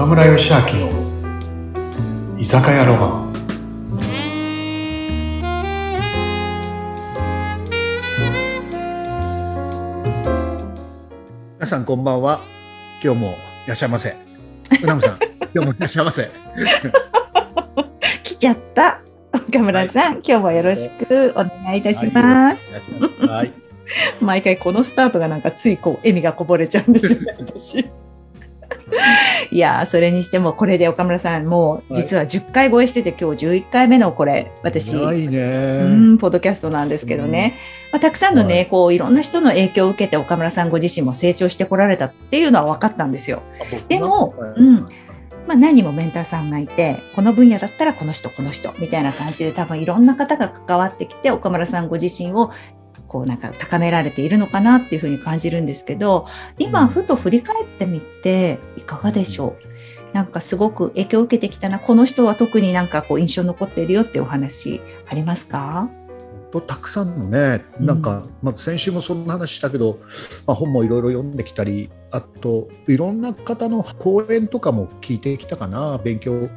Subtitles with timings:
[0.00, 3.34] 岡村義明の居酒屋ロマン。
[11.56, 12.40] 皆さんこんばんは。
[13.04, 13.32] 今日も
[13.66, 14.16] いらっしゃいませ。
[14.82, 15.18] うなむさん
[15.54, 16.30] 今日もいらっしゃいませ。
[18.22, 19.02] 来ちゃった。
[19.34, 22.70] 岡村さん、今日もよろしくお願いいたします。
[22.70, 22.80] はい。
[22.80, 23.26] お願いします。
[23.26, 23.52] はい。
[24.20, 27.84] 毎回このスタートがなんかついこう笑みがこぼれちゃうんですよね、私。
[29.50, 34.92] いやーそれにしてもこれで岡村さんもう実は10回超えしてて今日11回目のこれ私。
[34.94, 35.38] ないね。
[35.84, 37.54] うん、ポッドキャストなんですけどね、
[37.92, 38.66] まあ、たくさんのね、はい。
[38.66, 43.42] こういろんな人の影響を受けて岡村さんご自身も成長してこられたっていうのは分かったんですよ。
[43.88, 44.88] でもうん。
[45.46, 52.52] まあ、何人もメンターさんがいてこの分野だったらこの人この人みたいな感じで多分いろんな方が関わってきて岡村さんご自身を
[53.10, 56.28] こうなんか高められているのかなっていうふうに感じるんですけど
[56.58, 56.88] 今うん。
[56.88, 59.56] ふと振り返ってみていかがでしょ
[60.12, 60.14] う？
[60.14, 65.90] なんかすごく影響を受けてきたなこの人は特になんかこう印象に残っているよってお話ありますか？
[66.52, 70.00] とたくさんのね、なんか、まあ、先週もそんな話したけど、
[70.48, 76.48] まあ、本もいろいろ読んできたり、あといろんな方の講演とかも聞いてきたかな、勉強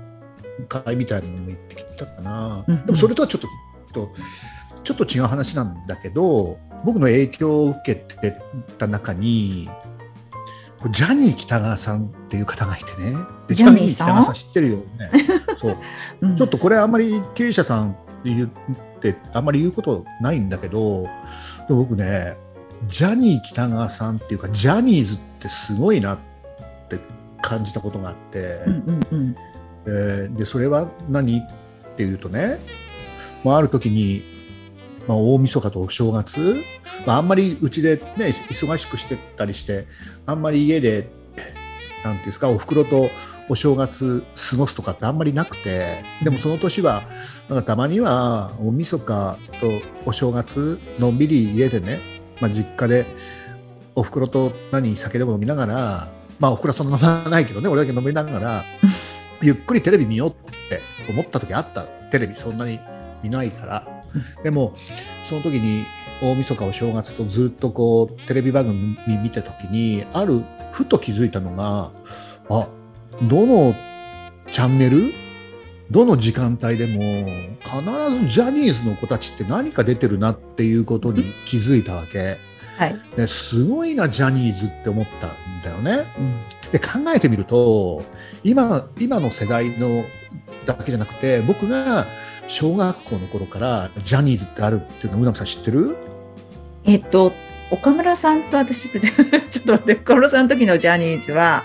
[0.68, 2.86] 会みたいなのも行ってきたかな、うんうん。
[2.88, 3.48] でもそれとはちょっと
[3.94, 4.10] と
[4.84, 8.38] ちょっと違う話なんだけど、僕の影響を受けて
[8.78, 9.70] た中に、
[10.92, 13.16] ジャニー喜多川さんっていう方がいてね、
[13.48, 15.12] でジャニー喜多川さん知ってるよね。
[15.60, 15.78] そう。
[16.22, 16.36] うん。
[16.36, 18.50] ちょっとこれあんまり経営者さんって言っ
[19.00, 21.04] てあんまり言うことないんだけど、
[21.68, 22.36] でも僕ね、
[22.88, 26.18] ジャニー喜多川さんっていうか、ジャニーズってすごいなっ
[26.90, 27.00] て
[27.42, 29.36] 感じたことがあって、うんうんうん。
[29.86, 31.40] えーでそれは何？
[31.94, 32.58] っていうとね、
[33.44, 34.24] まあ、ある時に、
[35.08, 36.64] まあ、大晦日とお正月、
[37.06, 39.86] まあ、あんまりうちで、ね、忙しくしてたりして、
[40.26, 41.08] あんまり家で、
[42.04, 43.10] なんていうんですか、おふくろと
[43.50, 47.04] お正月過ごすとかってあんまりなくて、でもその年は、
[47.50, 52.00] なんかたまには大晦日とお正月、のんびり家でね、
[52.40, 53.06] まあ、実家で
[53.96, 56.08] おふくろと何酒でも飲みながら、
[56.40, 58.66] まあ、おふくろはそんな飲まないけどね、俺だけ飲みながら、
[59.42, 60.34] ゆっくりテレビ見ようっ
[60.70, 62.80] て思った時あったテレビそんなに
[63.22, 63.93] 見ないから、
[64.44, 64.76] でも
[65.24, 65.86] その時に
[66.22, 71.92] 大晦日お正月とずっとこうテレビ番組見てた時にあるふと気づいたのが
[72.50, 72.68] あ
[73.24, 73.76] どの
[74.52, 75.14] チャンネル？
[75.92, 77.02] どの時間帯でも
[77.60, 82.38] 必ずジャニーズの子たちって何か出てるなっていうことに気づいたわけ。
[82.78, 86.12] はい、ですごいなジャニーズって思ったんだよね。
[86.18, 86.34] うん
[86.72, 88.04] で考えてみると
[88.44, 90.06] 今今の世代の
[90.66, 92.08] だけじゃなくて僕が
[92.48, 95.96] 小学校の頃からジャニーズってあるっていうのはうなみさん知ってる？
[96.86, 97.34] えっと、
[97.72, 101.64] 岡村さんと私、 ちょっと待って、岡村さんの時のジャニーズは、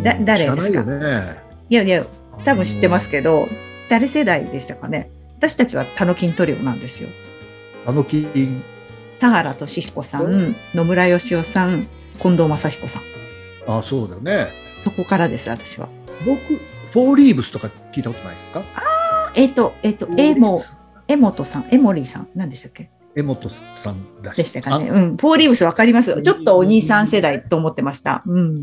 [0.00, 0.68] だ誰ですか？
[0.68, 1.36] 知らないよね。
[1.68, 2.04] いやいや、
[2.44, 3.48] 多分知ってますけど、
[3.88, 5.10] 誰世代でしたかね？
[5.38, 7.08] 私たちはタノキントリオなんですよ。
[7.84, 8.62] あの金
[9.18, 11.86] 田原俊彦さん、野村義雄さん、
[12.20, 13.02] 近藤正彦さん。
[13.66, 14.52] あそうだよね。
[14.78, 15.88] そこからです、私は。
[16.24, 16.38] 僕
[16.92, 18.64] フォーリーブスとか聞いたことないですか？
[19.36, 20.62] えっと、えっと、えも、
[21.06, 22.90] 江本さん、江森さん、何でしたっけ？
[23.14, 24.88] 江本さんでしたかね。
[24.88, 26.20] うん、フォーリーブスわかります？
[26.20, 28.22] ちょっとお兄さん世代と思ってました。
[28.26, 28.62] うん。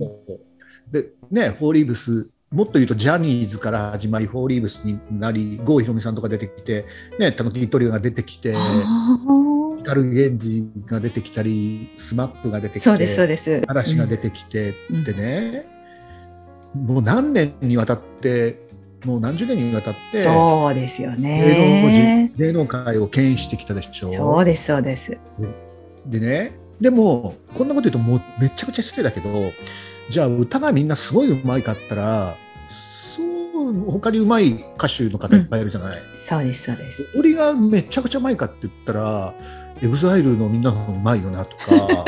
[0.91, 6.85] でねフォーリーブスもっと言うとジャニーズから始まりフォーリーブスになり郷ひろみさんとか出てきて
[7.17, 8.53] ねたのきトリオが出てきて
[9.79, 13.63] 光源氏が出てきたりスマップが出てきてそうです、そうです。
[13.67, 14.73] 嵐が出てきてっ
[15.03, 15.65] てね、
[16.75, 18.62] もう何年にわたって
[19.05, 22.31] もう何十年にわたってそうですよ芸能ね。
[22.33, 24.11] 人芸能界を牽引してきたでしょ？
[24.13, 25.17] そうです、そうです。
[26.05, 29.51] でねでもこんなこと言うともうめちゃくちゃ失礼だけど
[30.09, 32.35] じゃあ歌がみんなすごいうまいかったら
[32.69, 33.21] そ
[33.69, 37.09] う他にうまい歌手の方いっぱいいるじゃない、そうです、そうです。
[37.17, 39.33] 俺がめちゃくちゃうまいかって言ったら
[39.81, 42.05] EXILE のみんなの方がうまいよなとか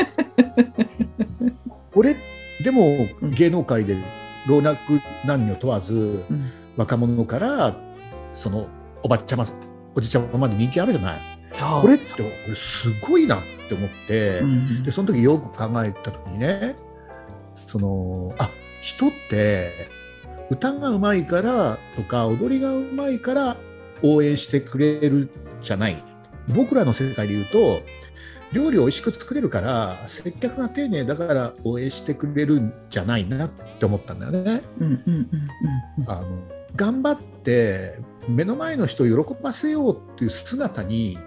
[1.94, 2.16] 俺
[2.62, 3.96] でもうん芸能界で
[4.46, 4.76] 老若
[5.26, 5.96] 男女問わずう
[6.34, 7.76] ん若者から
[8.34, 8.68] その
[9.02, 9.46] おばちゃま
[9.94, 11.20] おじちゃままで人気あるじゃない。
[11.80, 16.76] これって俺すごいなって思って、うんでその時よく考えた時にね
[17.66, 18.50] そのあ
[18.82, 19.88] 人って
[20.50, 23.56] 歌がうまいからとか踊りがうまいから
[24.02, 25.30] 応援してくれる
[25.62, 26.02] じゃない
[26.48, 27.80] 僕らの世界で言うと
[28.52, 34.62] 料理を美味しく作れるから接客が丁寧だから応援してくれるんじゃないなって思ったんだよね。
[36.06, 41.18] あの頑張って目の前の人を喜ばせようっていう姿に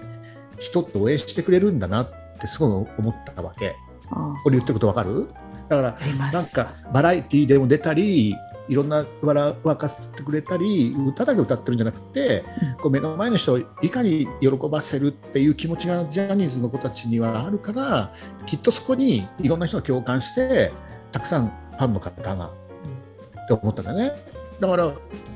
[0.60, 3.76] 人って応援してくれるんだなってすごい思ったわけ。
[4.12, 5.30] あこれ言ってることわかる？
[5.70, 6.32] だから。
[6.32, 8.36] なんかバラエティーでも出たり
[8.68, 12.44] いろんな笑わかせてくれたり歌だけ歌ってるんじゃなくて、
[12.82, 18.14] こう目の前の人をいかに喜ばせるっていう気持ちがジャニーズの子たちにはあるから
[18.46, 20.72] きっとそこにいろんな人が共感して
[21.12, 24.12] たくさんファンの方がって思ったんだね。
[24.60, 24.94] だから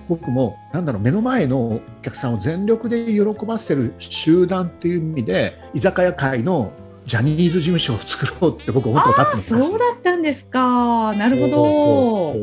[0.09, 6.73] 僕もなんだろう目の前のお客さんを全力で喜ばせる集団っていう意味で居酒屋界の
[7.05, 11.13] ジャニーズ事務所を作ろうって僕思ったことあったんですそうだったんですか。
[11.15, 12.35] なるほど。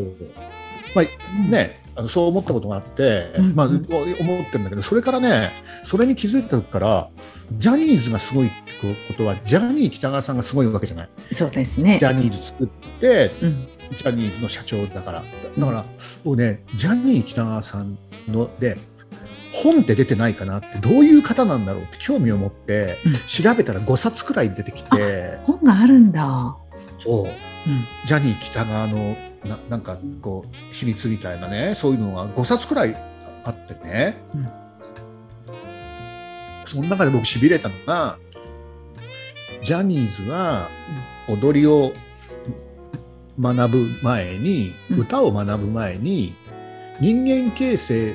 [0.94, 3.92] まあね、あのそう思ったことがあって、うんまあ、思って
[4.54, 5.52] るんだけどそれからね
[5.84, 7.10] それに気づいた時から
[7.52, 12.06] ジャニーズがすごいってことはジャニー喜多川さんがすごいわけじゃないそうですねジ。
[12.06, 12.66] ャニーズ作っ
[13.00, 13.68] てうん。
[13.96, 15.24] ジャニーズの社長だから。
[15.58, 15.84] だから
[16.24, 17.98] 僕ねジャニー喜多川さん
[18.28, 18.78] ので
[19.52, 23.14] 本って出てないかなってどういう方なんだろうって興味を持ってうん。
[23.26, 26.56] 調べたら5冊くらい出てきて、本があるんだ。
[27.02, 27.24] そう。
[27.24, 27.32] うん。
[28.06, 32.94] ジャニー喜多川のななんかこう秘密みたいなねそういうのが5冊くらい
[33.44, 34.48] あってね、うん。
[36.64, 38.18] その中で僕しびれたのが
[39.64, 40.68] ジャニーズは
[41.28, 41.92] 踊りを
[43.40, 45.00] 学ぶ前に、うん。
[45.00, 46.34] 歌を学ぶ前に
[47.00, 48.14] 人間形成を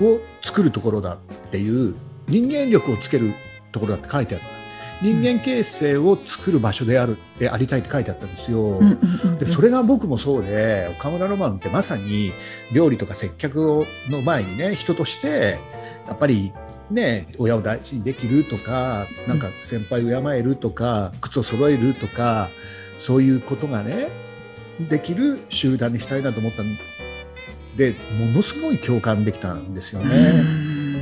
[0.00, 1.94] を作るところだっていう
[2.28, 3.34] 人間力をつける
[3.72, 4.46] ところだって書いてあった。
[5.02, 8.80] 人間形成を作る場所であるでありたいって書いてあったんですよ。
[9.38, 12.32] でそれが僕もそうで岡村ロマンってまさに
[12.72, 15.58] 料理とか接客をの前にね人として
[16.06, 16.52] やっぱり
[16.90, 22.48] ね親を大事にできるとかなんか先輩を敬えるとか靴を揃えるとか
[22.98, 24.08] そういうことがね
[24.88, 26.76] できる集団にしたいなと思ったん
[27.76, 30.32] でものすごい共感できたんですようね。
[30.32, 30.94] ん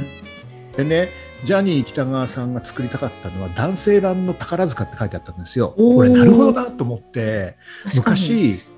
[0.77, 1.09] でね
[1.45, 5.75] ジャニー喜多川さんが作りたかったのは男性版の宝塚って書いてあったんですよ。
[5.77, 7.57] これなるほどなと思って
[7.95, 8.73] 昔ジ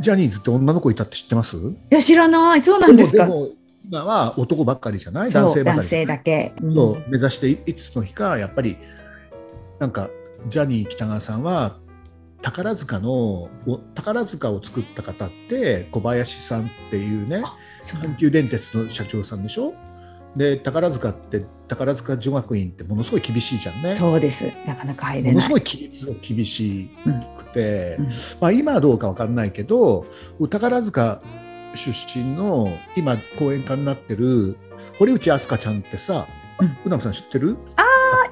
[0.00, 1.56] ャニーズって女の子いたって知ってます？
[1.90, 2.62] や知らない。
[2.62, 3.28] そうなんですか。
[3.84, 5.30] 今は男ばっかりじゃない？
[5.30, 6.16] 男性ばか男性りじゃない？
[6.18, 6.52] だけ。
[6.62, 6.74] うん
[7.10, 8.76] 目指していいつの日かやっぱり
[9.78, 10.08] なんか
[10.48, 11.76] ジャニー喜多川さんは
[12.42, 17.44] 宝塚のお宝塚を作った方って小林さんっていうね
[17.82, 19.74] 阪急電鉄の社長さんでしょ？
[20.36, 23.96] で宝塚って宝塚女学院ってものすごい厳しいじゃんね。
[23.96, 24.52] そうです。
[24.66, 25.34] なかなか入れない。
[25.34, 26.88] ものすごい規律が厳し
[27.36, 28.08] くて、うん
[28.40, 30.06] まあ、今はどうかわかんないけど
[30.48, 31.20] 宝塚
[31.74, 34.56] 出身の今講演家になってる
[34.98, 36.26] 堀内飛鳥ちゃんってさ、
[36.60, 37.56] うんうさん知ってる？
[37.76, 37.79] あ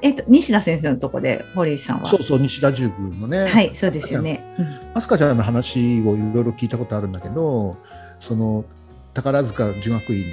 [0.01, 2.05] えっと西田先生のとこで堀井さんは。
[2.05, 3.45] そうそう西田十宮のね。
[3.45, 4.43] はい、そうですよね。
[4.57, 4.65] うん。
[4.95, 7.77] 飛鳥ちゃんの話をいろいろ聞いたことあるんだけど
[8.19, 8.65] その
[9.13, 10.25] 宝塚女学院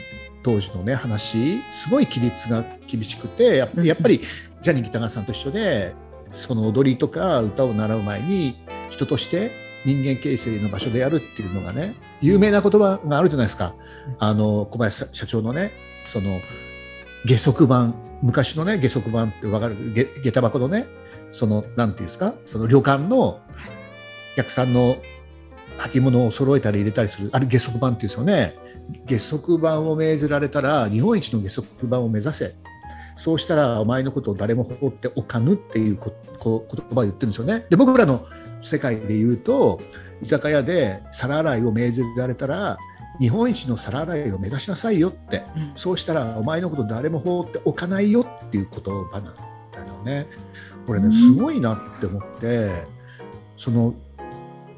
[0.42, 4.22] 当時のね話すごい規律が厳しくてやっぱり
[4.62, 5.94] ジャニー喜多川さんと一緒で
[6.32, 8.56] その踊りとか歌を習う前に
[8.90, 9.50] 人として
[9.84, 13.74] 人間形成の場所でやるっていうのがね有名な言葉があるじゃないですか。
[14.18, 15.72] あの小林社長のね
[16.04, 16.40] その
[17.24, 19.92] 下足版昔のね下足版って分かる？
[19.92, 20.86] げ下駄箱のね
[21.32, 22.34] そのなんていうんですか？
[22.44, 23.40] その旅館のお
[24.36, 24.96] 客さんの
[25.78, 28.54] 履物を揃えたり入れたりするあれ下足版っていうんですよね。
[29.06, 32.54] 下足版を命ぜられたら日本一の下足版を目指せ。
[33.18, 37.64] そうしたらお前のことを誰も放っておかぬっていうここ言葉を言ってるんですよね。
[37.70, 38.26] で僕らの
[38.62, 39.80] 世界で言うと
[40.22, 42.78] 居酒屋で皿洗いを命ぜられたら
[43.20, 45.44] 日本一の皿洗いを目指しなさいよって。
[45.56, 45.72] うん。
[45.76, 48.80] そうしたらお前のこと誰も放っておかないよっていう言
[49.10, 49.34] 葉なん
[49.72, 50.26] だよね。
[50.86, 51.12] これねうん。
[51.12, 52.84] すごいなって思って
[53.56, 53.94] その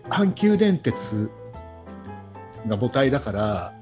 [0.05, 1.31] 阪急電鉄
[2.67, 3.75] が母体だから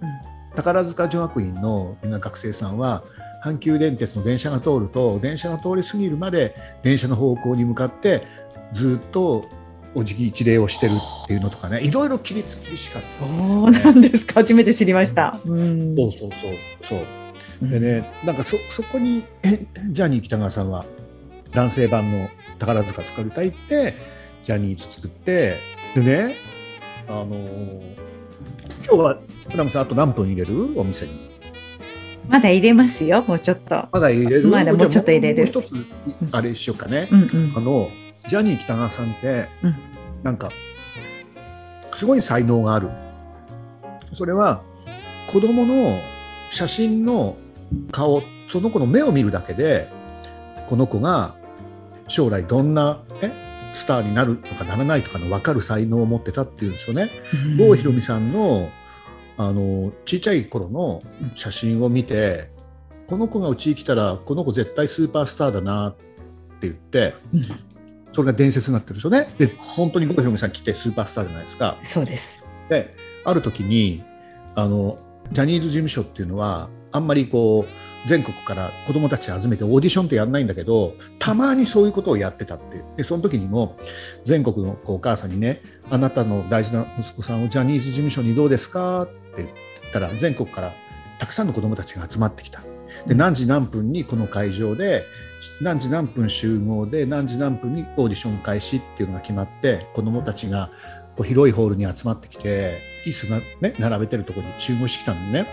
[0.55, 3.05] 宝塚女学院のみんな学生さんは
[3.45, 8.27] 阪急電鉄の電車が通ると電車が通り過ぎるまで電車の方向に向かって
[8.73, 9.49] ずっと
[9.97, 10.93] お辞儀一礼をしてる
[11.25, 14.35] っていうのとかねいろいろ規律厳しかそうなんですか。
[14.35, 15.41] 初めて知りました。
[15.47, 15.97] うん。
[15.97, 16.53] そうそうそう。
[16.83, 17.69] そう。
[17.71, 20.85] でね、なんかそそこにえジャニー喜多川さんは
[21.53, 23.95] 男性版の宝塚作りたいって
[24.43, 25.57] ジャニーズ作って
[25.95, 26.37] でね
[27.09, 27.97] あのー
[28.87, 30.79] 今日は船本さんあと何分入れる？
[30.79, 31.31] お店に。
[32.29, 33.23] まだ入れますよ。
[33.23, 33.89] もうちょっと。
[33.91, 34.49] まだ入れる？
[34.49, 35.47] まだもうちょっと入れる。
[35.47, 35.69] 一つ
[36.33, 37.53] あれしようかね、うんうん。
[37.57, 37.89] あの
[38.29, 39.77] ジャニー喜多川さんって、うん。
[40.23, 40.51] なんか
[41.95, 42.91] すごい才能がある。
[44.13, 44.63] それは
[45.29, 46.01] 子供の
[46.51, 47.37] 写真の
[47.91, 49.89] 顔その子の目を見るだけで
[50.69, 51.35] この子が
[52.09, 53.33] 将来どんな、ね、
[53.73, 57.11] スターになるとかならないとかの分かる才能を持ってたっていうんですよね。
[57.59, 58.71] 郷ひろみさんの
[59.39, 61.03] あの小さい頃の
[61.35, 62.51] 写真を見て
[63.07, 66.05] この子がうちに来たらこの子絶対スーパースターだなって
[66.63, 67.76] 言ってうん
[68.17, 69.29] それが伝説になってるんですよね。
[69.39, 71.77] で本当に郷ひろみさん来てスーパースターじゃないですか。
[71.85, 72.43] そうです。
[72.71, 72.95] で
[73.25, 74.03] ある時に
[74.55, 74.99] あの
[75.33, 83.77] ジャニーズ事務所っていうのはあんまりこう全国から子どもたち集めてオーディションってやらないんだけどたまにそういうことをやってたってでその時にも
[84.25, 89.51] 全国のお母さんにねあなたの大事な息子さんをジャニーズ事務所にどうですかって言っ
[89.93, 90.73] たら全国から
[91.19, 92.63] たくさんの子どもたちが集まってきた
[93.07, 95.05] で何時何分にこの会場で
[95.61, 100.71] 何時何分集合で何時何分にオーディション開始っていうのが決まって子どもたちが
[101.17, 105.47] こう広いホールに集まってきて椅子が、ね、並べてるところに集合してきたのね、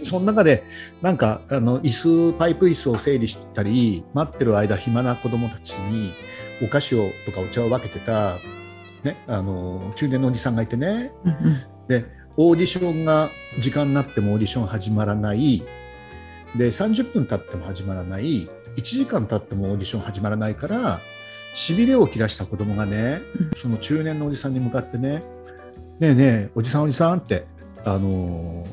[0.00, 0.64] うん、その中で
[1.00, 6.12] なんかあの椅子パイプ椅子を整理したり待ってる間暇な子どもたちに
[6.62, 8.38] お菓子をとかお茶を分けてた、
[9.02, 12.04] ね、あの中年のおじさんがいてね、うんうん、で
[12.36, 15.62] オーディションが時間になってもオーディション始まらない
[16.56, 18.48] で30分経っても始まらない。
[18.76, 21.00] 1時間経ってもオーディション始まらないから
[21.54, 23.20] しびれを切らした子供がね、
[23.58, 25.22] その中年のおじさんに向かってね
[26.00, 27.44] 「ねえねえおじさんおじさん」って
[27.84, 28.66] あのー、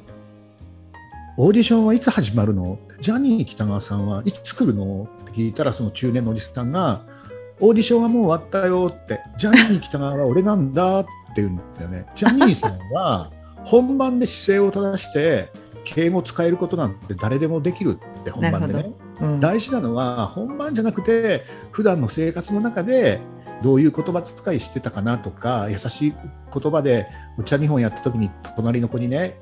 [1.36, 2.80] オーディションはいつ始まるの？
[3.02, 5.10] ジャニー喜多川さんはいつ来るの？
[5.24, 7.02] って聞いたらその中年のおじさんが
[7.60, 11.10] 「オーディションはもう終わったよ」って「ジャニー喜多川は俺なんだ」って
[11.42, 12.06] 言うんだよね。
[12.16, 13.30] ジャニーさんは
[13.66, 15.50] 本番で姿勢を正して
[15.94, 18.94] 敬語使えることなんて誰でもできるって本番でね。
[19.22, 23.20] うん、大事なのは本番じゃなくて普段の生活の中で
[23.62, 29.38] どういう言葉遣いしてたかなとか優しい言葉でお茶2本やった時に隣の子にね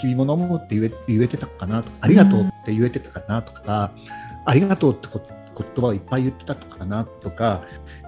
[0.00, 4.02] 君も飲むって言えてたかなとかありがとうって言えてたかなとか、うん、
[4.46, 7.62] ありがとうって言葉をいっぱい言ってたかなとか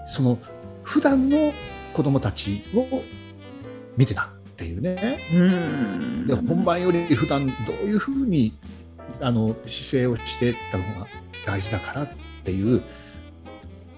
[0.09, 0.39] その
[0.83, 1.53] 普段の
[1.93, 3.03] 子供たちを
[3.97, 8.55] 見てたっていうね、うん、で本番より普段どういうふうに
[9.21, 11.07] あの姿勢をしてたのが
[11.45, 12.09] 大事だからっ
[12.43, 12.83] ていう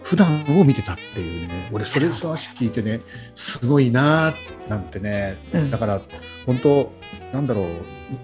[0.03, 1.69] 普段を見てたっていうね。
[1.73, 3.01] 俺それそ話聞いてね
[3.37, 4.35] すごいな
[4.69, 6.03] なんてね、うん、だから
[6.45, 6.93] 本当
[7.33, 7.67] なんだろう。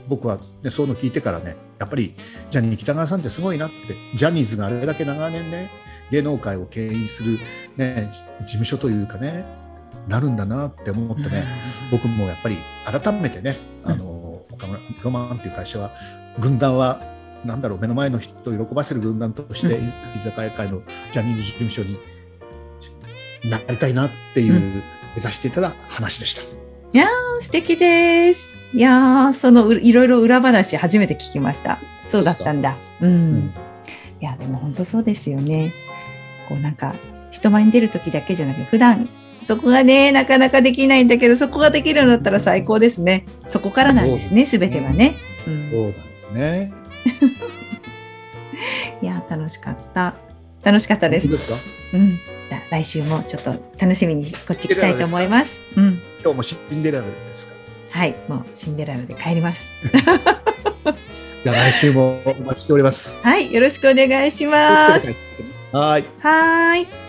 [0.08, 2.14] 僕は、ね、そういうの聞いてからねやっぱり
[2.50, 5.70] ジャニー喜多川さんってすごいなってジャニーズがあれだけ長年ね
[6.10, 7.38] 芸能界を牽引する、
[7.76, 8.10] ね、
[8.40, 9.44] 事務所というかね
[10.08, 11.44] なるんだなって思ってね、
[11.90, 15.90] うん、僕もやっぱり改めてねあの、岡村ロマンっていう会社は
[16.38, 17.00] 軍団は
[17.44, 20.82] なんだろう目の前の人を喜ばせる軍団として、うん、居酒屋界の
[21.12, 21.99] ジャニーズ事務所に
[23.50, 24.82] なりたいなっていう、うん、目
[25.16, 26.42] 指していただ話でした。
[26.42, 28.46] いやー素敵です。
[28.73, 31.78] いやそのいろいろ裏話初めて聞きました。
[32.08, 32.76] そうだったんだ。
[33.00, 33.08] うん。
[33.08, 33.54] うん、
[34.20, 35.73] いやでも本当そうですよね。
[36.49, 36.94] こうなんか
[37.30, 39.08] 人前に出る時だけじゃなくて普段
[39.46, 43.26] そこがね、なかなかできないんだけど、そこができるようになったら最高ですね。
[43.46, 45.16] そこからなんですね、すべてはね。
[45.46, 45.94] うん、そう
[46.34, 46.72] だね。
[49.02, 50.14] いや、楽しかった。
[50.62, 51.28] 楽しかったです。
[51.28, 51.44] です
[51.92, 52.18] うん。
[52.70, 55.60] 来週もちょっと楽しみにこっち来たいと思います。
[55.76, 56.00] うん。
[56.22, 57.54] 今日もシンデレラですか？
[57.90, 59.68] はい、もうシンデレラで帰ります。
[61.44, 63.18] じゃあ来週もお待ちしております。
[63.22, 65.14] はい、よろしくお願いします。
[65.72, 66.04] はい。
[66.20, 67.03] はい。